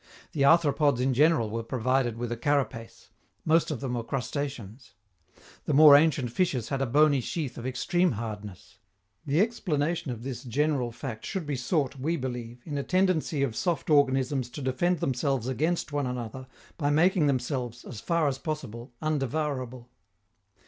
The 0.31 0.41
arthropods 0.41 0.99
in 0.99 1.13
general 1.13 1.51
were 1.51 1.61
provided 1.61 2.17
with 2.17 2.31
a 2.31 2.35
carapace; 2.35 3.09
most 3.45 3.69
of 3.69 3.81
them 3.81 3.93
were 3.93 4.03
crustaceans. 4.03 4.95
The 5.65 5.75
more 5.75 5.95
ancient 5.95 6.31
fishes 6.31 6.69
had 6.69 6.81
a 6.81 6.87
bony 6.87 7.21
sheath 7.21 7.55
of 7.55 7.67
extreme 7.67 8.13
hardness. 8.13 8.79
The 9.27 9.39
explanation 9.41 10.09
of 10.09 10.23
this 10.23 10.43
general 10.43 10.91
fact 10.91 11.23
should 11.23 11.45
be 11.45 11.55
sought, 11.55 11.97
we 11.99 12.17
believe, 12.17 12.63
in 12.65 12.79
a 12.79 12.83
tendency 12.83 13.43
of 13.43 13.55
soft 13.55 13.91
organisms 13.91 14.49
to 14.49 14.61
defend 14.63 15.01
themselves 15.01 15.47
against 15.47 15.91
one 15.93 16.07
another 16.07 16.47
by 16.79 16.89
making 16.89 17.27
themselves, 17.27 17.85
as 17.85 17.99
far 18.01 18.27
as 18.27 18.39
possible, 18.39 18.93
undevourable. 19.03 19.87